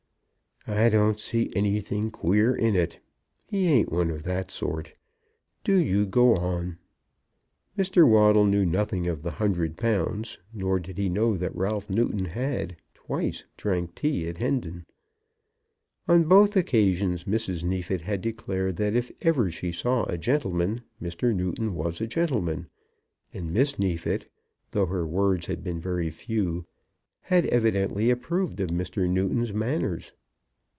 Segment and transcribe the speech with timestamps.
[0.67, 2.99] "I don't see anything queer in it.
[3.47, 4.93] He ain't one of that sort.
[5.63, 6.77] Do you go on."
[7.75, 8.07] Mr.
[8.07, 12.75] Waddle knew nothing of the hundred pounds, nor did he know that Ralph Newton had,
[12.93, 14.85] twice drank tea at Hendon.
[16.07, 17.63] On both occasions Mrs.
[17.63, 21.35] Neefit had declared that if ever she saw a gentleman, Mr.
[21.35, 22.67] Newton was a gentleman;
[23.33, 24.29] and Miss Neefit,
[24.69, 26.67] though her words had been very few,
[27.21, 29.09] had evidently approved of Mr.
[29.09, 30.11] Newton's manners.